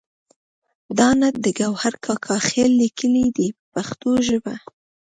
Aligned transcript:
دا 0.97 1.09
نعت 1.19 1.35
د 1.45 1.47
ګوهر 1.59 1.93
کاکا 2.05 2.37
خیل 2.47 2.71
لیکلی 2.83 3.25
دی 3.37 3.47
په 3.55 3.61
پښتو 3.73 4.09
ژبه. 4.27 4.53